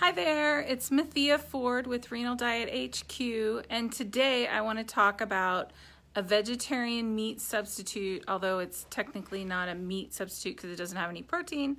Hi 0.00 0.12
there, 0.12 0.60
it's 0.60 0.90
Mathea 0.90 1.40
Ford 1.40 1.86
with 1.86 2.12
Renal 2.12 2.36
Diet 2.36 2.94
HQ, 2.94 3.64
and 3.70 3.90
today 3.90 4.46
I 4.46 4.60
want 4.60 4.78
to 4.78 4.84
talk 4.84 5.22
about 5.22 5.70
a 6.14 6.20
vegetarian 6.20 7.16
meat 7.16 7.40
substitute, 7.40 8.22
although 8.28 8.58
it's 8.58 8.84
technically 8.90 9.42
not 9.42 9.70
a 9.70 9.74
meat 9.74 10.12
substitute 10.12 10.56
because 10.56 10.70
it 10.70 10.76
doesn't 10.76 10.98
have 10.98 11.08
any 11.08 11.22
protein, 11.22 11.78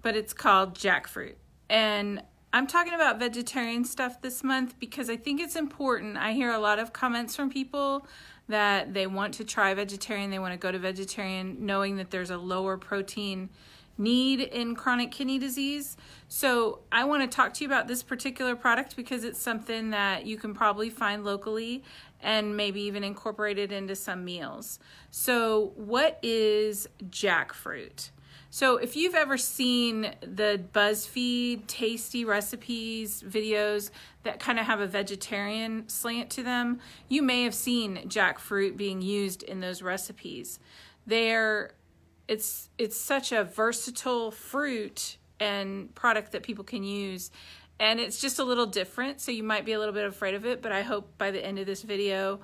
but 0.00 0.16
it's 0.16 0.32
called 0.32 0.74
jackfruit. 0.74 1.34
And 1.68 2.22
I'm 2.54 2.66
talking 2.66 2.94
about 2.94 3.18
vegetarian 3.18 3.84
stuff 3.84 4.22
this 4.22 4.42
month 4.42 4.78
because 4.80 5.10
I 5.10 5.18
think 5.18 5.38
it's 5.38 5.54
important. 5.54 6.16
I 6.16 6.32
hear 6.32 6.50
a 6.50 6.58
lot 6.58 6.78
of 6.78 6.94
comments 6.94 7.36
from 7.36 7.50
people 7.50 8.06
that 8.48 8.94
they 8.94 9.06
want 9.06 9.34
to 9.34 9.44
try 9.44 9.74
vegetarian, 9.74 10.30
they 10.30 10.38
want 10.38 10.54
to 10.54 10.58
go 10.58 10.72
to 10.72 10.78
vegetarian, 10.78 11.66
knowing 11.66 11.96
that 11.96 12.10
there's 12.10 12.30
a 12.30 12.38
lower 12.38 12.78
protein 12.78 13.50
need 13.96 14.40
in 14.40 14.74
chronic 14.74 15.10
kidney 15.10 15.38
disease. 15.38 15.96
So, 16.28 16.80
I 16.90 17.04
want 17.04 17.22
to 17.30 17.34
talk 17.34 17.54
to 17.54 17.64
you 17.64 17.68
about 17.68 17.88
this 17.88 18.02
particular 18.02 18.56
product 18.56 18.96
because 18.96 19.24
it's 19.24 19.40
something 19.40 19.90
that 19.90 20.26
you 20.26 20.36
can 20.36 20.54
probably 20.54 20.90
find 20.90 21.24
locally 21.24 21.82
and 22.20 22.56
maybe 22.56 22.80
even 22.82 23.04
incorporate 23.04 23.58
it 23.58 23.70
into 23.70 23.94
some 23.94 24.24
meals. 24.24 24.78
So, 25.10 25.72
what 25.76 26.18
is 26.22 26.88
jackfruit? 27.08 28.10
So, 28.50 28.76
if 28.76 28.94
you've 28.94 29.16
ever 29.16 29.36
seen 29.36 30.14
the 30.20 30.62
BuzzFeed 30.72 31.66
tasty 31.66 32.24
recipes 32.24 33.20
videos 33.26 33.90
that 34.22 34.38
kind 34.38 34.60
of 34.60 34.66
have 34.66 34.78
a 34.78 34.86
vegetarian 34.86 35.88
slant 35.88 36.30
to 36.30 36.44
them, 36.44 36.78
you 37.08 37.20
may 37.20 37.42
have 37.42 37.54
seen 37.54 38.08
jackfruit 38.08 38.76
being 38.76 39.02
used 39.02 39.42
in 39.42 39.58
those 39.58 39.82
recipes. 39.82 40.60
They're 41.04 41.72
it's 42.28 42.68
it's 42.78 42.96
such 42.96 43.32
a 43.32 43.44
versatile 43.44 44.30
fruit 44.30 45.18
and 45.40 45.94
product 45.94 46.32
that 46.32 46.42
people 46.42 46.64
can 46.64 46.84
use. 46.84 47.30
And 47.80 47.98
it's 47.98 48.20
just 48.20 48.38
a 48.38 48.44
little 48.44 48.66
different 48.66 49.20
so 49.20 49.32
you 49.32 49.42
might 49.42 49.64
be 49.64 49.72
a 49.72 49.78
little 49.78 49.94
bit 49.94 50.06
afraid 50.06 50.34
of 50.34 50.46
it 50.46 50.62
but 50.62 50.70
i 50.70 50.82
hope 50.82 51.18
by 51.18 51.32
the 51.32 51.44
end 51.44 51.58
of 51.58 51.66
this 51.66 51.82
video 51.82 52.40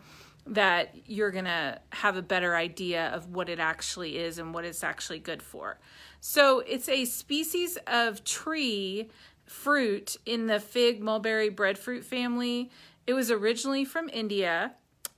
that 0.47 0.95
you're 1.07 1.31
gonna 1.31 1.79
have 1.93 2.17
a 2.17 2.23
better 2.23 2.57
idea 2.57 3.09
of 3.09 3.29
what 3.29 3.49
it 3.49 3.61
actually 3.61 4.19
is 4.19 4.39
and 4.39 4.53
what 4.53 4.65
it's 4.65 4.83
actually 4.83 5.19
good 5.19 5.43
for. 5.43 5.79
So 6.21 6.61
it's 6.61 6.89
a 6.89 7.05
species 7.05 7.79
of 7.87 8.25
tree 8.25 9.09
fruit 9.45 10.17
in 10.27 10.47
the 10.47 10.61
fig 10.61 11.03
mulberry 11.03 11.51
breadfruit 11.51 12.05
family. 12.05 12.71
It 13.07 13.15
was 13.15 13.31
originally 13.31 13.85
from 13.85 14.09
india 14.13 14.73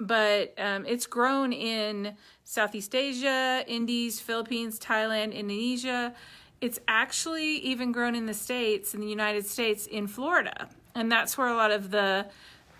but 0.06 0.52
um, 0.58 0.84
it's 0.84 1.06
grown 1.06 1.52
in 1.52 2.16
Southeast 2.44 2.94
Asia, 2.94 3.64
Indies, 3.66 4.20
Philippines, 4.20 4.78
Thailand, 4.78 5.32
Indonesia. 5.32 6.12
It's 6.60 6.80
actually 6.88 7.56
even 7.58 7.92
grown 7.92 8.14
in 8.14 8.26
the 8.26 8.34
States, 8.34 8.94
in 8.94 9.00
the 9.00 9.06
United 9.06 9.46
States, 9.46 9.86
in 9.86 10.06
Florida. 10.06 10.68
And 10.94 11.10
that's 11.10 11.38
where 11.38 11.48
a 11.48 11.54
lot 11.54 11.70
of 11.70 11.90
the 11.90 12.26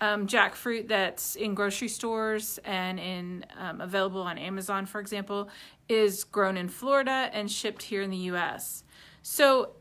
um, 0.01 0.27
jackfruit 0.27 0.89
that's 0.89 1.35
in 1.35 1.55
grocery 1.55 1.87
stores 1.87 2.59
and 2.65 2.99
in 2.99 3.45
um, 3.57 3.79
available 3.79 4.21
on 4.21 4.37
Amazon, 4.37 4.85
for 4.85 4.99
example, 4.99 5.49
is 5.87 6.25
grown 6.25 6.57
in 6.57 6.67
Florida 6.67 7.29
and 7.31 7.49
shipped 7.49 7.83
here 7.83 8.01
in 8.01 8.09
the 8.09 8.17
U.S. 8.17 8.83
So 9.21 9.71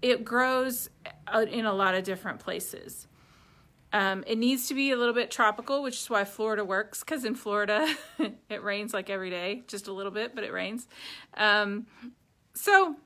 it 0.00 0.24
grows 0.24 0.88
in 1.50 1.66
a 1.66 1.72
lot 1.74 1.94
of 1.94 2.04
different 2.04 2.40
places. 2.40 3.06
Um, 3.92 4.22
it 4.26 4.38
needs 4.38 4.68
to 4.68 4.74
be 4.74 4.92
a 4.92 4.96
little 4.96 5.14
bit 5.14 5.30
tropical, 5.30 5.82
which 5.82 5.96
is 5.96 6.08
why 6.08 6.24
Florida 6.24 6.64
works, 6.64 7.00
because 7.00 7.24
in 7.24 7.34
Florida 7.34 7.92
it 8.48 8.62
rains 8.62 8.94
like 8.94 9.10
every 9.10 9.30
day, 9.30 9.64
just 9.66 9.88
a 9.88 9.92
little 9.92 10.12
bit, 10.12 10.34
but 10.34 10.44
it 10.44 10.52
rains. 10.52 10.86
Um, 11.34 11.86
so 12.54 12.96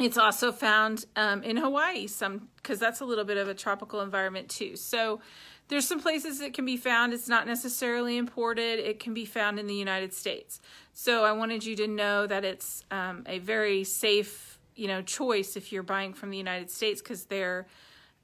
it's 0.00 0.18
also 0.18 0.52
found 0.52 1.04
um, 1.16 1.42
in 1.42 1.56
Hawaii, 1.56 2.06
some 2.06 2.48
because 2.56 2.78
that's 2.78 3.00
a 3.00 3.04
little 3.04 3.24
bit 3.24 3.36
of 3.36 3.48
a 3.48 3.54
tropical 3.54 4.00
environment 4.00 4.48
too. 4.48 4.76
So 4.76 5.20
there's 5.68 5.86
some 5.86 6.00
places 6.00 6.40
it 6.40 6.52
can 6.52 6.64
be 6.64 6.76
found. 6.76 7.12
It's 7.12 7.28
not 7.28 7.46
necessarily 7.46 8.16
imported. 8.16 8.80
It 8.80 8.98
can 8.98 9.14
be 9.14 9.24
found 9.24 9.58
in 9.58 9.66
the 9.66 9.74
United 9.74 10.12
States. 10.12 10.60
So 10.92 11.24
I 11.24 11.32
wanted 11.32 11.64
you 11.64 11.76
to 11.76 11.86
know 11.86 12.26
that 12.26 12.44
it's 12.44 12.84
um, 12.90 13.24
a 13.26 13.38
very 13.38 13.84
safe, 13.84 14.58
you 14.74 14.88
know, 14.88 15.00
choice 15.00 15.56
if 15.56 15.70
you're 15.70 15.82
buying 15.82 16.12
from 16.12 16.30
the 16.30 16.36
United 16.36 16.70
States 16.70 17.00
because 17.00 17.26
they're 17.26 17.66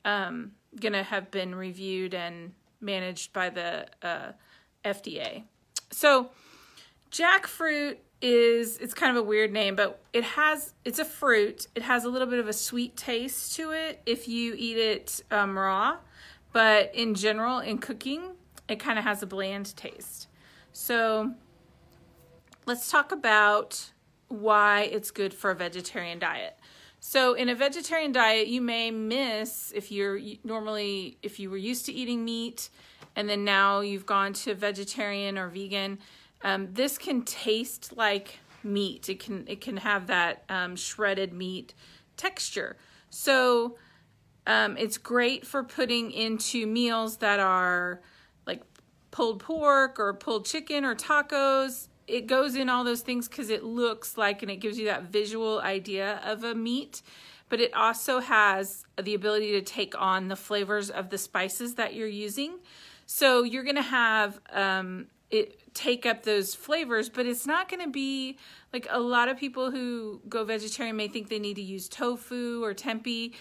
um, 0.04 0.52
going 0.80 0.92
to 0.92 1.02
have 1.02 1.30
been 1.30 1.54
reviewed 1.54 2.14
and 2.14 2.52
managed 2.80 3.32
by 3.32 3.50
the 3.50 3.86
uh, 4.02 4.32
FDA. 4.84 5.44
So, 5.90 6.30
jackfruit 7.10 7.96
is 8.22 8.78
it's 8.78 8.94
kind 8.94 9.16
of 9.16 9.22
a 9.22 9.26
weird 9.26 9.52
name, 9.52 9.76
but 9.76 10.00
it 10.12 10.24
has 10.24 10.74
it's 10.84 10.98
a 10.98 11.04
fruit. 11.04 11.68
It 11.74 11.82
has 11.82 12.04
a 12.04 12.08
little 12.08 12.28
bit 12.28 12.38
of 12.38 12.48
a 12.48 12.52
sweet 12.52 12.96
taste 12.96 13.54
to 13.56 13.70
it 13.72 14.00
if 14.06 14.28
you 14.28 14.54
eat 14.56 14.78
it 14.78 15.20
um, 15.30 15.58
raw, 15.58 15.98
but 16.52 16.94
in 16.94 17.14
general, 17.14 17.58
in 17.58 17.78
cooking, 17.78 18.32
it 18.68 18.78
kind 18.78 18.98
of 18.98 19.04
has 19.04 19.22
a 19.22 19.26
bland 19.26 19.76
taste. 19.76 20.28
So, 20.72 21.34
let's 22.66 22.90
talk 22.90 23.12
about 23.12 23.92
why 24.28 24.82
it's 24.82 25.10
good 25.10 25.32
for 25.32 25.50
a 25.50 25.54
vegetarian 25.54 26.18
diet. 26.18 26.58
So 27.00 27.34
in 27.34 27.48
a 27.48 27.54
vegetarian 27.54 28.12
diet, 28.12 28.48
you 28.48 28.60
may 28.60 28.90
miss 28.90 29.72
if 29.74 29.92
you're 29.92 30.18
normally 30.44 31.18
if 31.22 31.38
you 31.38 31.50
were 31.50 31.56
used 31.56 31.86
to 31.86 31.92
eating 31.92 32.24
meat 32.24 32.68
and 33.14 33.28
then 33.28 33.44
now 33.44 33.80
you've 33.80 34.06
gone 34.06 34.32
to 34.32 34.54
vegetarian 34.54 35.38
or 35.38 35.48
vegan. 35.48 35.98
Um, 36.42 36.68
this 36.72 36.98
can 36.98 37.22
taste 37.22 37.96
like 37.96 38.40
meat. 38.62 39.08
It 39.08 39.20
can 39.20 39.44
it 39.46 39.60
can 39.60 39.78
have 39.78 40.08
that 40.08 40.44
um, 40.48 40.76
shredded 40.76 41.32
meat 41.32 41.74
texture. 42.16 42.76
So 43.10 43.76
um, 44.46 44.76
it's 44.76 44.98
great 44.98 45.46
for 45.46 45.64
putting 45.64 46.10
into 46.10 46.66
meals 46.66 47.18
that 47.18 47.40
are 47.40 48.00
like 48.46 48.62
pulled 49.10 49.40
pork 49.40 49.98
or 49.98 50.12
pulled 50.14 50.44
chicken 50.44 50.84
or 50.84 50.94
tacos 50.94 51.88
it 52.06 52.26
goes 52.26 52.54
in 52.54 52.68
all 52.68 52.84
those 52.84 53.00
things 53.00 53.28
because 53.28 53.50
it 53.50 53.64
looks 53.64 54.16
like 54.16 54.42
and 54.42 54.50
it 54.50 54.56
gives 54.56 54.78
you 54.78 54.86
that 54.86 55.04
visual 55.04 55.60
idea 55.60 56.20
of 56.24 56.44
a 56.44 56.54
meat 56.54 57.02
but 57.48 57.60
it 57.60 57.72
also 57.74 58.20
has 58.20 58.84
the 59.00 59.14
ability 59.14 59.52
to 59.52 59.62
take 59.62 59.94
on 60.00 60.28
the 60.28 60.36
flavors 60.36 60.90
of 60.90 61.10
the 61.10 61.18
spices 61.18 61.76
that 61.76 61.94
you're 61.94 62.08
using. 62.08 62.58
So 63.06 63.44
you're 63.44 63.62
going 63.62 63.76
to 63.76 63.82
have 63.82 64.40
um, 64.52 65.06
it 65.30 65.60
take 65.74 66.06
up 66.06 66.22
those 66.22 66.54
flavors 66.54 67.08
but 67.08 67.26
it's 67.26 67.46
not 67.46 67.68
going 67.68 67.82
to 67.82 67.90
be 67.90 68.38
like 68.72 68.86
a 68.90 68.98
lot 68.98 69.28
of 69.28 69.36
people 69.36 69.70
who 69.70 70.20
go 70.28 70.44
vegetarian 70.44 70.96
may 70.96 71.08
think 71.08 71.28
they 71.28 71.38
need 71.38 71.54
to 71.54 71.62
use 71.62 71.88
tofu 71.88 72.64
or 72.64 72.74
tempeh 72.74 73.32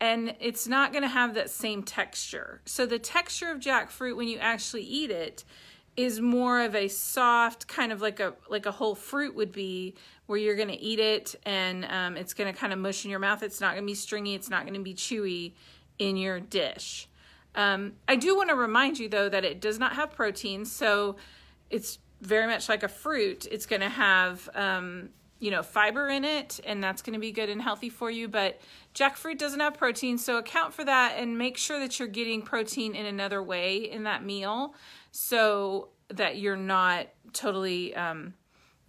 and 0.00 0.34
it's 0.40 0.66
not 0.66 0.92
going 0.92 1.02
to 1.02 1.08
have 1.08 1.34
that 1.34 1.50
same 1.50 1.82
texture. 1.82 2.60
So 2.64 2.84
the 2.84 2.98
texture 2.98 3.50
of 3.50 3.60
jackfruit 3.60 4.16
when 4.16 4.28
you 4.28 4.38
actually 4.38 4.82
eat 4.82 5.10
it 5.10 5.44
is 5.96 6.20
more 6.20 6.60
of 6.62 6.74
a 6.74 6.88
soft 6.88 7.68
kind 7.68 7.92
of 7.92 8.00
like 8.00 8.20
a 8.20 8.34
like 8.48 8.66
a 8.66 8.72
whole 8.72 8.94
fruit 8.94 9.34
would 9.34 9.52
be 9.52 9.94
where 10.26 10.38
you're 10.38 10.56
going 10.56 10.68
to 10.68 10.80
eat 10.80 10.98
it 10.98 11.34
and 11.44 11.84
um, 11.84 12.16
it's 12.16 12.34
going 12.34 12.52
to 12.52 12.58
kind 12.58 12.72
of 12.72 12.78
mush 12.78 13.04
in 13.04 13.10
your 13.10 13.20
mouth. 13.20 13.42
It's 13.42 13.60
not 13.60 13.72
going 13.74 13.84
to 13.84 13.86
be 13.86 13.94
stringy. 13.94 14.34
It's 14.34 14.50
not 14.50 14.62
going 14.62 14.74
to 14.74 14.80
be 14.80 14.94
chewy 14.94 15.52
in 15.98 16.16
your 16.16 16.40
dish. 16.40 17.08
Um, 17.56 17.92
i 18.08 18.16
do 18.16 18.36
want 18.36 18.48
to 18.48 18.56
remind 18.56 18.98
you 18.98 19.08
though 19.08 19.28
that 19.28 19.44
it 19.44 19.60
does 19.60 19.78
not 19.78 19.92
have 19.92 20.10
protein 20.10 20.64
so 20.64 21.14
it's 21.70 22.00
very 22.20 22.46
much 22.46 22.68
like 22.68 22.82
a 22.82 22.88
fruit. 22.88 23.46
It's 23.50 23.66
going 23.66 23.82
to 23.82 23.88
have 23.88 24.48
um, 24.54 25.10
you 25.38 25.50
know 25.50 25.62
fiber 25.62 26.08
in 26.08 26.24
it 26.24 26.58
and 26.64 26.82
that's 26.82 27.02
going 27.02 27.12
to 27.12 27.20
be 27.20 27.30
good 27.30 27.50
and 27.50 27.60
healthy 27.60 27.90
for 27.90 28.10
you 28.10 28.28
but 28.28 28.58
jackfruit 28.94 29.36
doesn't 29.36 29.60
have 29.60 29.74
protein 29.74 30.16
so 30.16 30.38
account 30.38 30.72
for 30.72 30.84
that 30.84 31.16
and 31.18 31.36
make 31.36 31.58
sure 31.58 31.78
that 31.78 31.98
you're 31.98 32.08
getting 32.08 32.40
protein 32.40 32.94
in 32.94 33.04
another 33.04 33.42
way 33.42 33.76
in 33.76 34.04
that 34.04 34.24
meal 34.24 34.74
so 35.16 35.90
that 36.08 36.38
you're 36.38 36.56
not 36.56 37.06
totally 37.32 37.94
um, 37.94 38.34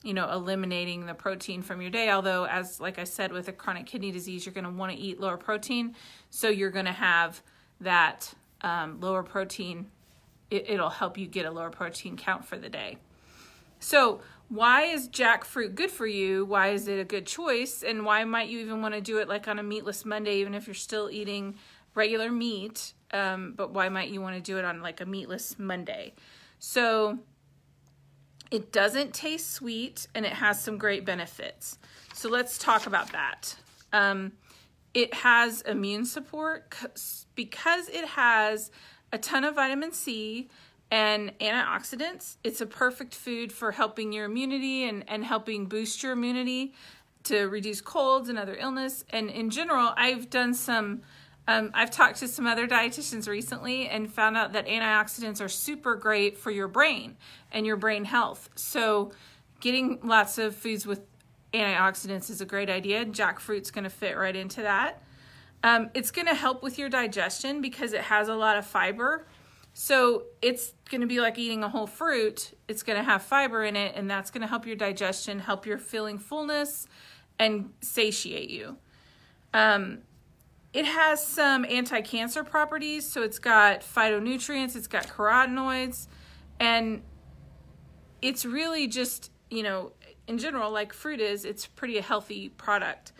you 0.02 0.12
know 0.12 0.28
eliminating 0.31 1.06
the 1.06 1.13
protein 1.13 1.62
from 1.62 1.81
your 1.81 1.91
day. 1.91 2.09
Although 2.09 2.47
as 2.47 2.80
like 2.80 2.97
i 2.97 3.03
said 3.03 3.31
with 3.31 3.47
a 3.47 3.52
chronic 3.52 3.86
kidney 3.86 4.12
disease 4.12 4.44
you're 4.44 4.53
going 4.53 4.66
to 4.66 4.72
want 4.72 4.91
to 4.91 4.97
eat 4.97 5.19
lower 5.19 5.38
protein. 5.38 5.95
So 6.31 6.50
you're 6.50 6.72
going 6.72 6.86
to 6.86 6.92
have 6.92 7.44
that 7.80 8.33
um, 8.62 9.00
lower 9.00 9.22
protein. 9.22 9.92
It, 10.50 10.68
it'll 10.68 10.89
help 10.89 11.16
you 11.16 11.27
get 11.27 11.45
a 11.45 11.51
lower 11.51 11.69
protein 11.69 12.18
count 12.18 12.44
for 12.44 12.57
the 12.57 12.69
day. 12.69 12.98
So 13.80 14.22
why 14.50 14.86
is 14.86 15.07
jackfruit 15.07 15.75
good 15.75 15.92
for 15.92 16.07
you? 16.07 16.44
Why 16.45 16.69
is 16.69 16.88
it 16.88 17.00
a 17.00 17.04
good 17.04 17.27
choice? 17.27 17.83
And 17.83 18.04
why 18.04 18.24
might 18.24 18.50
you 18.50 18.60
even 18.60 18.81
want 18.81 18.95
to 18.95 19.01
do 19.01 19.19
it 19.19 19.27
like 19.27 19.48
on 19.48 19.60
a 19.60 19.63
meatless 19.63 20.06
monday 20.06 20.38
even 20.38 20.56
if 20.56 20.66
you're 20.66 20.74
still 20.74 21.07
eating 21.12 21.56
regular 21.95 22.31
meat 22.31 22.94
um, 23.15 23.53
but 23.56 23.71
why 23.71 23.89
might 23.89 24.09
you 24.09 24.21
want 24.21 24.36
to 24.36 24.42
do 24.42 24.57
it 24.57 24.65
on 24.65 24.81
like 24.81 25.00
a 25.00 25.06
meatless 25.06 25.57
Monday? 25.57 26.13
So 26.59 27.19
it 28.51 28.71
doesn't 28.71 29.13
taste 29.13 29.51
sweet 29.51 30.07
and 30.13 30.25
it 30.25 30.33
has 30.33 30.62
some 30.62 30.77
great 30.77 31.06
benefits. 31.06 31.77
So 32.13 32.30
let's 32.30 32.57
talk 32.57 32.88
about 32.88 33.12
that. 33.13 33.56
Um, 33.94 34.33
it 34.94 35.13
has 35.13 35.62
immune 35.62 36.06
support 36.06 36.75
because 37.36 37.89
it 37.89 38.06
has 38.06 38.71
a 39.12 39.18
ton 39.18 39.44
of 39.44 39.56
vitamin 39.56 39.91
C 39.91 40.50
and 40.91 41.38
antioxidants. 41.39 42.38
It's 42.44 42.62
a 42.62 42.65
perfect 42.65 43.15
food 43.15 43.51
for 43.51 43.71
helping 43.71 44.12
your 44.12 44.25
immunity 44.25 44.83
and, 44.83 45.03
and 45.07 45.24
helping 45.24 45.68
boost 45.68 46.03
your 46.03 46.13
immunity 46.13 46.74
to 47.24 47.45
reduce 47.45 47.81
colds 47.81 48.30
and 48.30 48.38
other 48.38 48.56
illness. 48.56 49.03
And 49.09 49.30
in 49.30 49.50
general, 49.50 49.94
I've 49.98 50.30
done 50.30 50.53
some 50.53 51.01
Um, 51.47 51.71
I've 51.74 51.92
talked 51.92 52.19
to 52.19 52.27
some 52.27 52.47
other 52.47 52.68
dietitians 52.68 53.27
recently 53.27 53.88
and 53.88 54.12
found 54.12 54.36
out 54.36 54.53
that 54.53 54.68
antioxidants 54.68 55.44
are 55.44 55.50
super 55.50 55.95
great 55.95 56.38
for 56.38 56.50
your 56.50 56.68
brain 56.68 57.18
and 57.51 57.65
your 57.65 57.77
brain 57.77 58.06
health. 58.06 58.50
So, 58.56 59.12
getting 59.59 60.00
lots 60.03 60.38
of 60.38 60.56
foods 60.56 60.86
with 60.86 61.01
antioxidants 61.53 62.30
is 62.30 62.42
a 62.42 62.45
great 62.45 62.69
idea. 62.69 63.06
Jackfruit's 63.06 63.71
going 63.71 63.83
to 63.83 63.89
fit 63.89 64.18
right 64.18 64.36
into 64.36 64.62
that. 64.63 65.01
Um, 65.63 65.89
it's 65.94 66.12
going 66.12 66.27
to 66.27 66.36
help 66.36 66.62
with 66.62 66.77
your 66.77 66.89
digestion 66.89 67.62
because 67.62 67.94
it 67.94 68.01
has 68.01 68.27
a 68.27 68.36
lot 68.36 68.57
of 68.57 68.65
fiber. 68.65 69.25
So 69.74 70.24
it's 70.41 70.74
going 70.89 71.01
to 71.01 71.07
be 71.07 71.19
like 71.19 71.38
eating 71.38 71.63
a 71.63 71.69
whole 71.69 71.88
fruit. 71.88 72.56
It's 72.68 72.83
going 72.83 72.98
to 72.98 73.03
have 73.03 73.24
fiber 73.24 73.63
in 73.63 73.75
it, 73.75 73.94
and 73.95 74.09
that's 74.09 74.31
going 74.31 74.41
to 74.41 74.48
help 74.48 74.65
your 74.65 74.75
digestion, 74.75 75.39
help 75.39 75.65
your 75.65 75.77
feeling 75.77 76.18
fullness, 76.18 76.88
and 77.39 77.74
satiate 77.81 78.50
you. 78.50 78.77
Um, 79.53 80.00
it 80.75 80.86
has 80.86 81.25
some 81.25 81.66
anti 81.69 82.01
cancer 82.01 82.44
properties. 82.44 83.10
So 83.10 83.24
it's 83.24 83.39
got 83.39 83.80
phytonutrients, 83.80 84.75
it's 84.75 84.88
got 84.88 85.07
carotenoids, 85.07 86.07
and 86.60 87.01
it's 88.22 88.44
really 88.44 88.86
just, 88.88 89.31
you 89.50 89.63
know, 89.63 89.94
in 90.27 90.38
general, 90.38 90.72
like 90.72 90.92
fruit 90.92 91.22
is, 91.22 91.45
it's 91.45 91.66
pretty 91.66 91.98
a 91.98 92.01
healthy 92.01 92.50
product. 92.50 93.13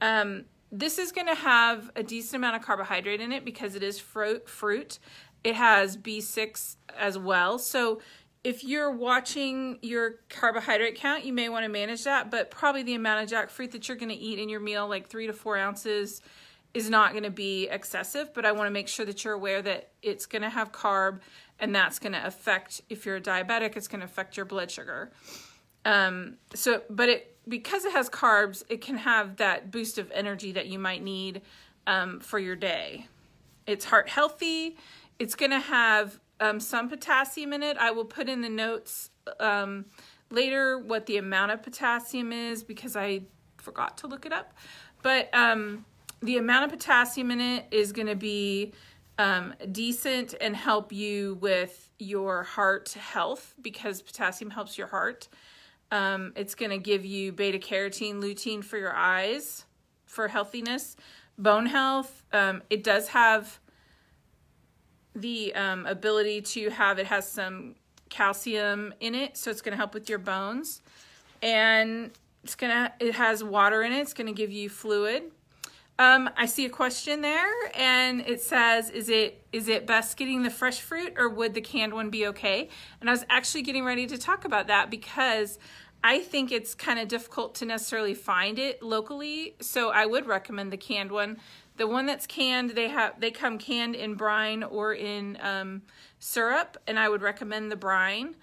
Um, 0.00 0.46
this 0.70 0.98
is 0.98 1.12
going 1.12 1.26
to 1.26 1.34
have 1.34 1.90
a 1.96 2.02
decent 2.02 2.36
amount 2.36 2.56
of 2.56 2.62
carbohydrate 2.62 3.20
in 3.20 3.30
it 3.30 3.44
because 3.44 3.74
it 3.74 3.82
is 3.82 3.98
fruit. 3.98 4.48
Fruit. 4.48 4.98
It 5.44 5.54
has 5.54 5.98
B6 5.98 6.76
as 6.96 7.18
well. 7.18 7.58
So 7.58 8.00
if 8.42 8.64
you're 8.64 8.90
watching 8.90 9.78
your 9.82 10.14
carbohydrate 10.30 10.94
count, 10.94 11.26
you 11.26 11.34
may 11.34 11.50
want 11.50 11.64
to 11.64 11.68
manage 11.68 12.04
that, 12.04 12.30
but 12.30 12.50
probably 12.50 12.82
the 12.82 12.94
amount 12.94 13.22
of 13.22 13.38
jackfruit 13.38 13.72
that 13.72 13.86
you're 13.86 13.98
going 13.98 14.08
to 14.08 14.14
eat 14.14 14.38
in 14.38 14.48
your 14.48 14.60
meal, 14.60 14.88
like 14.88 15.08
three 15.08 15.26
to 15.26 15.34
four 15.34 15.58
ounces, 15.58 16.22
is 16.74 16.88
not 16.88 17.12
going 17.12 17.24
to 17.24 17.30
be 17.30 17.68
excessive. 17.68 18.32
But 18.34 18.44
I 18.44 18.52
want 18.52 18.66
to 18.66 18.70
make 18.70 18.88
sure 18.88 19.04
that 19.06 19.24
you're 19.24 19.34
aware 19.34 19.62
that 19.62 19.90
it's 20.02 20.26
going 20.26 20.42
to 20.42 20.50
have 20.50 20.72
carb, 20.72 21.20
and 21.58 21.74
that's 21.74 21.98
going 21.98 22.12
to 22.12 22.26
affect, 22.26 22.80
if 22.88 23.06
you're 23.06 23.16
a 23.16 23.20
diabetic, 23.20 23.76
it's 23.76 23.88
going 23.88 24.00
to 24.00 24.06
affect 24.06 24.36
your 24.36 24.46
blood 24.46 24.70
sugar. 24.70 25.12
Um, 25.84 26.36
so, 26.54 26.82
but 26.88 27.08
it 27.08 27.36
because 27.48 27.84
it 27.84 27.92
has 27.92 28.08
carbs, 28.08 28.62
it 28.68 28.80
can 28.80 28.96
have 28.98 29.36
that 29.36 29.70
boost 29.70 29.98
of 29.98 30.10
energy 30.12 30.52
that 30.52 30.66
you 30.66 30.78
might 30.78 31.02
need 31.02 31.42
um, 31.86 32.20
for 32.20 32.38
your 32.38 32.56
day. 32.56 33.08
It's 33.66 33.84
heart 33.84 34.08
healthy. 34.08 34.76
It's 35.18 35.34
going 35.34 35.50
to 35.50 35.60
have 35.60 36.20
um, 36.40 36.60
some 36.60 36.88
potassium 36.88 37.52
in 37.52 37.62
it. 37.62 37.76
I 37.78 37.90
will 37.90 38.04
put 38.04 38.28
in 38.28 38.40
the 38.42 38.48
notes 38.48 39.10
um, 39.40 39.86
later 40.30 40.78
what 40.78 41.06
the 41.06 41.16
amount 41.16 41.52
of 41.52 41.62
potassium 41.62 42.32
is 42.32 42.62
because 42.62 42.96
I 42.96 43.22
forgot 43.56 43.98
to 43.98 44.06
look 44.06 44.26
it 44.26 44.32
up. 44.32 44.54
But 45.02 45.28
um, 45.32 45.84
the 46.22 46.38
amount 46.38 46.64
of 46.64 46.70
potassium 46.70 47.30
in 47.30 47.40
it 47.40 47.66
is 47.70 47.92
going 47.92 48.06
to 48.06 48.16
be 48.16 48.72
um, 49.18 49.54
decent 49.70 50.34
and 50.40 50.56
help 50.56 50.92
you 50.92 51.36
with 51.40 51.90
your 51.98 52.42
heart 52.44 52.92
health 52.92 53.54
because 53.60 54.02
potassium 54.02 54.50
helps 54.50 54.78
your 54.78 54.86
heart. 54.86 55.28
Um, 55.90 56.32
it's 56.36 56.54
going 56.54 56.70
to 56.70 56.78
give 56.78 57.04
you 57.04 57.32
beta 57.32 57.58
carotene, 57.58 58.22
lutein 58.22 58.64
for 58.64 58.78
your 58.78 58.94
eyes 58.94 59.66
for 60.06 60.28
healthiness, 60.28 60.96
bone 61.38 61.66
health. 61.66 62.22
Um, 62.32 62.62
it 62.70 62.84
does 62.84 63.08
have 63.08 63.60
the 65.14 65.54
um, 65.54 65.86
ability 65.86 66.40
to 66.40 66.70
have, 66.70 66.98
it 66.98 67.06
has 67.06 67.30
some 67.30 67.74
calcium 68.08 68.94
in 69.00 69.14
it, 69.14 69.36
so 69.36 69.50
it's 69.50 69.60
going 69.60 69.72
to 69.72 69.76
help 69.76 69.92
with 69.92 70.08
your 70.08 70.18
bones. 70.18 70.80
And 71.42 72.10
it's 72.44 72.54
going 72.54 72.72
to, 72.72 72.92
it 73.00 73.14
has 73.14 73.44
water 73.44 73.82
in 73.82 73.92
it, 73.92 74.00
it's 74.00 74.14
going 74.14 74.28
to 74.28 74.32
give 74.32 74.50
you 74.50 74.70
fluid. 74.70 75.24
Um, 75.98 76.30
I 76.36 76.46
see 76.46 76.64
a 76.64 76.70
question 76.70 77.20
there, 77.20 77.52
and 77.74 78.22
it 78.22 78.40
says, 78.40 78.90
"Is 78.90 79.08
it 79.08 79.44
is 79.52 79.68
it 79.68 79.86
best 79.86 80.16
getting 80.16 80.42
the 80.42 80.50
fresh 80.50 80.80
fruit, 80.80 81.14
or 81.16 81.28
would 81.28 81.54
the 81.54 81.60
canned 81.60 81.92
one 81.92 82.10
be 82.10 82.26
okay?" 82.28 82.68
And 83.00 83.10
I 83.10 83.12
was 83.12 83.24
actually 83.28 83.62
getting 83.62 83.84
ready 83.84 84.06
to 84.06 84.18
talk 84.18 84.44
about 84.44 84.66
that 84.68 84.90
because 84.90 85.58
I 86.02 86.18
think 86.20 86.50
it's 86.50 86.74
kind 86.74 86.98
of 86.98 87.08
difficult 87.08 87.54
to 87.56 87.66
necessarily 87.66 88.14
find 88.14 88.58
it 88.58 88.82
locally, 88.82 89.54
so 89.60 89.90
I 89.90 90.06
would 90.06 90.26
recommend 90.26 90.72
the 90.72 90.76
canned 90.76 91.12
one. 91.12 91.38
The 91.76 91.86
one 91.86 92.06
that's 92.06 92.26
canned, 92.26 92.70
they 92.70 92.88
have 92.88 93.20
they 93.20 93.30
come 93.30 93.58
canned 93.58 93.94
in 93.94 94.14
brine 94.14 94.62
or 94.62 94.94
in 94.94 95.38
um, 95.40 95.82
syrup, 96.18 96.76
and 96.86 96.98
I 96.98 97.08
would 97.08 97.22
recommend 97.22 97.70
the 97.70 97.76
brine. 97.76 98.34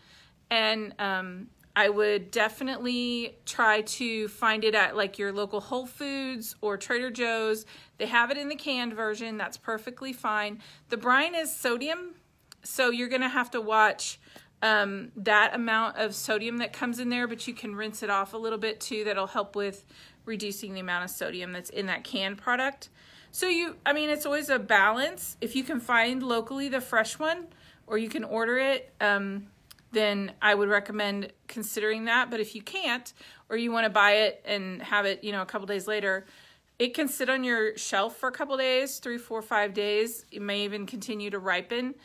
And 0.52 0.94
um, 1.00 1.48
I 1.80 1.88
would 1.88 2.30
definitely 2.30 3.38
try 3.46 3.80
to 3.84 4.28
find 4.28 4.66
it 4.66 4.76
at 4.76 4.98
like 4.98 5.18
your 5.18 5.32
local 5.32 5.62
Whole 5.62 5.86
Foods 5.86 6.54
or 6.60 6.76
Trader 6.76 7.10
Joe's. 7.10 7.66
They 7.98 8.08
have 8.08 8.32
it 8.32 8.38
in 8.38 8.50
the 8.50 8.58
canned 8.58 8.94
version. 8.94 9.38
That's 9.38 9.56
perfectly 9.56 10.12
fine. 10.12 10.60
The 10.90 10.98
brine 10.98 11.36
is 11.36 11.56
sodium, 11.56 12.16
so 12.64 12.90
you're 12.90 13.08
gonna 13.08 13.30
have 13.30 13.50
to 13.52 13.62
watch 13.62 14.20
um, 14.62 15.14
that 15.16 15.56
amount 15.56 15.96
of 15.96 16.14
sodium 16.14 16.58
that 16.58 16.74
comes 16.74 17.00
in 17.00 17.10
there, 17.10 17.30
but 17.30 17.48
you 17.48 17.54
can 17.54 17.74
rinse 17.74 18.04
it 18.04 18.10
off 18.10 18.34
a 18.34 18.38
little 18.38 18.60
bit 18.60 18.82
too. 18.82 19.06
That'll 19.06 19.28
help 19.28 19.56
with 19.56 19.86
reducing 20.26 20.74
the 20.74 20.82
amount 20.82 21.06
of 21.06 21.10
sodium 21.12 21.54
that's 21.54 21.70
in 21.70 21.86
that 21.86 22.04
canned 22.04 22.40
product. 22.40 22.90
So 23.32 23.48
you, 23.48 23.78
I 23.86 23.94
mean, 23.94 24.10
it's 24.10 24.26
always 24.26 24.50
a 24.50 24.60
balance. 24.60 25.38
If 25.40 25.56
you 25.56 25.64
can 25.64 25.80
find 25.80 26.22
locally 26.22 26.68
the 26.68 26.82
fresh 26.82 27.18
one, 27.18 27.48
or 27.88 27.98
you 27.98 28.10
can 28.10 28.26
order 28.26 28.58
it, 28.60 28.94
um, 29.00 29.48
then 29.92 30.34
I 30.42 30.56
would 30.56 30.70
recommend 30.70 31.34
considering 31.48 32.06
that. 32.06 32.30
But 32.30 32.40
if 32.40 32.56
you 32.56 32.62
can't, 32.62 33.12
or 33.50 33.58
you 33.58 33.72
want 33.72 33.86
to 33.86 33.90
buy 33.90 34.12
it 34.12 34.42
and 34.46 34.82
have 34.82 35.06
it, 35.06 35.24
you 35.24 35.32
know, 35.32 35.42
a 35.42 35.46
couple 35.46 35.68
days 35.68 35.88
later, 35.88 36.26
it 36.78 36.94
can 36.94 37.08
sit 37.08 37.30
on 37.30 37.44
your 37.44 37.78
shelf 37.78 38.18
for 38.18 38.30
a 38.30 38.32
couple 38.32 38.56
days, 38.58 39.00
three, 39.00 39.18
four, 39.18 39.42
five 39.42 39.74
days. 39.74 40.26
It 40.32 40.42
may 40.42 40.64
even 40.64 40.86
continue 40.86 41.30
to 41.30 41.40
ripen 41.40 41.96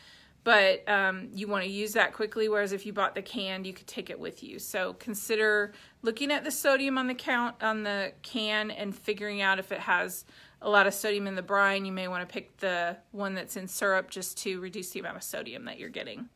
but 0.45 0.87
um, 0.89 1.31
you 1.33 1.49
want 1.49 1.65
to 1.65 1.71
use 1.71 1.95
that 1.95 2.13
quickly. 2.13 2.49
Whereas 2.49 2.73
if 2.73 2.85
you 2.85 2.93
bought 2.93 3.15
the 3.15 3.23
canned, 3.23 3.67
you 3.67 3.73
could 3.73 3.87
take 3.87 4.11
it 4.11 4.21
with 4.21 4.43
you. 4.43 4.59
So 4.59 4.93
consider 4.95 5.73
looking 6.03 6.31
at 6.31 6.45
the 6.45 6.51
sodium 6.51 6.99
on 6.99 7.07
the 7.07 7.15
count 7.15 7.57
on 7.63 7.83
the 7.83 8.13
can 8.23 8.71
and 8.71 8.95
figuring 8.95 9.41
out 9.41 9.59
if 9.59 9.73
it 9.73 9.81
has 9.81 10.27
a 10.61 10.69
lot 10.69 10.87
of 10.87 10.93
sodium 10.93 11.27
in 11.27 11.35
the 11.35 11.43
brine. 11.43 11.87
You 11.87 11.93
may 11.93 12.09
want 12.09 12.29
to 12.29 12.33
pick 12.33 12.59
the 12.59 12.99
one 13.11 13.35
that's 13.35 13.57
in 13.57 13.67
syrup 13.67 14.11
just 14.11 14.37
to 14.39 14.61
reduce 14.61 14.91
the 14.91 15.01
amount 15.01 15.17
of 15.17 15.23
sodium 15.23 15.65
that 15.65 15.79
you're 15.79 15.89
getting, 15.89 16.29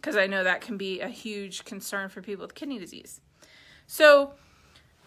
because 0.00 0.16
I 0.16 0.26
know 0.26 0.42
that 0.42 0.62
can 0.62 0.76
be 0.76 1.00
a 1.00 1.08
huge 1.08 1.64
concern 1.64 2.08
for 2.08 2.22
people 2.22 2.42
with 2.42 2.54
kidney 2.54 2.78
disease. 2.78 3.20
So 3.86 4.32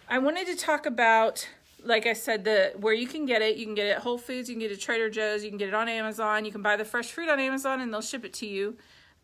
I 0.07 0.19
wanted 0.19 0.45
to 0.47 0.55
talk 0.55 0.85
about 0.85 1.47
like 1.85 2.05
I 2.05 2.13
said, 2.13 2.45
the 2.45 2.71
where 2.77 2.93
you 2.93 3.07
can 3.07 3.25
get 3.25 3.41
it, 3.41 3.57
you 3.57 3.65
can 3.65 3.75
get 3.75 3.87
it 3.87 3.97
at 3.97 3.99
Whole 3.99 4.17
Foods, 4.17 4.47
you 4.47 4.55
can 4.55 4.61
get 4.61 4.71
it 4.71 4.75
at 4.75 4.79
Trader 4.79 5.09
Joe's, 5.09 5.43
you 5.43 5.49
can 5.49 5.57
get 5.57 5.67
it 5.67 5.73
on 5.73 5.89
Amazon, 5.89 6.45
you 6.45 6.51
can 6.51 6.61
buy 6.61 6.77
the 6.77 6.85
fresh 6.85 7.11
fruit 7.11 7.29
on 7.29 7.39
Amazon, 7.39 7.81
and 7.81 7.93
they'll 7.93 8.01
ship 8.01 8.23
it 8.23 8.33
to 8.35 8.45
you. 8.45 8.77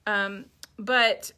Um, 0.06 0.46
but 0.78 1.32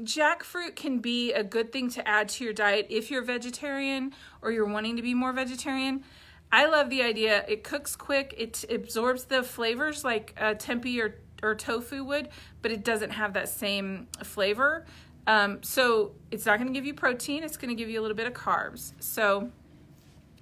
jackfruit 0.00 0.76
can 0.76 1.00
be 1.00 1.32
a 1.32 1.42
good 1.42 1.72
thing 1.72 1.90
to 1.90 2.06
add 2.06 2.28
to 2.28 2.44
your 2.44 2.52
diet 2.52 2.86
if 2.88 3.10
you're 3.10 3.22
vegetarian 3.22 4.14
or 4.40 4.52
you're 4.52 4.68
wanting 4.68 4.96
to 4.96 5.02
be 5.02 5.14
more 5.14 5.32
vegetarian. 5.32 6.04
I 6.50 6.66
love 6.66 6.88
the 6.88 7.02
idea. 7.02 7.44
It 7.48 7.64
cooks 7.64 7.96
quick. 7.96 8.34
It 8.38 8.64
absorbs 8.70 9.24
the 9.24 9.42
flavors 9.42 10.04
like 10.04 10.34
a 10.36 10.54
tempeh 10.54 10.98
or 11.02 11.16
or 11.42 11.54
tofu 11.54 12.04
would, 12.04 12.28
but 12.62 12.70
it 12.70 12.84
doesn't 12.84 13.10
have 13.10 13.34
that 13.34 13.48
same 13.48 14.08
flavor. 14.22 14.86
Um, 15.26 15.62
so 15.62 16.12
it's 16.30 16.46
not 16.46 16.58
going 16.58 16.68
to 16.68 16.74
give 16.74 16.86
you 16.86 16.94
protein. 16.94 17.44
It's 17.44 17.56
going 17.56 17.68
to 17.68 17.74
give 17.74 17.90
you 17.90 18.00
a 18.00 18.02
little 18.02 18.16
bit 18.16 18.26
of 18.26 18.32
carbs. 18.32 18.92
So 18.98 19.50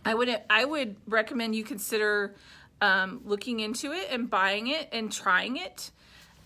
I 0.04 0.14
would 0.14 0.40
I 0.48 0.64
would 0.64 0.96
recommend 1.08 1.56
you 1.56 1.64
consider 1.64 2.34
um, 2.80 3.20
looking 3.24 3.60
into 3.60 3.92
it 3.92 4.08
and 4.10 4.30
buying 4.30 4.68
it 4.68 4.88
and 4.92 5.10
trying 5.10 5.56
it. 5.56 5.90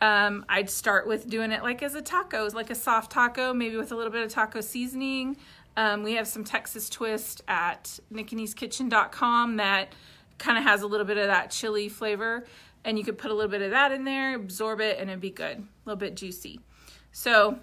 Um, 0.00 0.46
I'd 0.48 0.70
start 0.70 1.06
with 1.06 1.28
doing 1.28 1.52
it 1.52 1.62
like 1.62 1.82
as 1.82 1.94
a 1.94 2.00
taco, 2.00 2.48
like 2.54 2.70
a 2.70 2.74
soft 2.74 3.12
taco, 3.12 3.52
maybe 3.52 3.76
with 3.76 3.92
a 3.92 3.96
little 3.96 4.12
bit 4.12 4.24
of 4.24 4.32
taco 4.32 4.62
seasoning. 4.62 5.36
Um, 5.76 6.02
we 6.02 6.14
have 6.14 6.26
some 6.26 6.42
Texas 6.42 6.88
twist 6.88 7.42
at 7.46 7.98
nickaneskitchen.com 8.12 9.56
that 9.56 9.92
kind 10.38 10.56
of 10.56 10.64
has 10.64 10.82
a 10.82 10.86
little 10.86 11.06
bit 11.06 11.18
of 11.18 11.26
that 11.26 11.50
chili 11.50 11.88
flavor, 11.88 12.44
and 12.84 12.98
you 12.98 13.04
could 13.04 13.18
put 13.18 13.30
a 13.30 13.34
little 13.34 13.50
bit 13.50 13.62
of 13.62 13.70
that 13.70 13.92
in 13.92 14.04
there, 14.04 14.34
absorb 14.34 14.80
it, 14.80 14.98
and 14.98 15.10
it'd 15.10 15.20
be 15.20 15.30
good, 15.30 15.58
a 15.58 15.64
little 15.84 15.98
bit 15.98 16.16
juicy. 16.16 16.60
So 17.12 17.58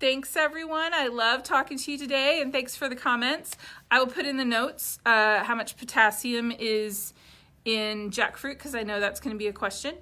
Thanks, 0.00 0.36
everyone. 0.36 0.92
I 0.92 1.06
love 1.06 1.44
talking 1.44 1.78
to 1.78 1.92
you 1.92 1.96
today, 1.96 2.42
and 2.42 2.52
thanks 2.52 2.76
for 2.76 2.88
the 2.88 2.96
comments. 2.96 3.56
I 3.90 4.00
will 4.00 4.08
put 4.08 4.26
in 4.26 4.36
the 4.36 4.44
notes 4.44 4.98
uh, 5.06 5.44
how 5.44 5.54
much 5.54 5.78
potassium 5.78 6.52
is 6.52 7.14
in 7.64 8.10
jackfruit 8.10 8.58
because 8.58 8.74
I 8.74 8.82
know 8.82 9.00
that's 9.00 9.20
going 9.20 9.34
to 9.34 9.38
be 9.38 9.46
a 9.46 9.52
question. 9.52 9.94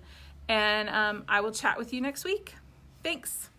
And 0.49 0.89
um, 0.89 1.25
I 1.29 1.41
will 1.41 1.53
chat 1.53 1.79
with 1.79 1.93
you 1.93 2.01
next 2.01 2.25
week. 2.25 2.55
Thanks. 3.05 3.52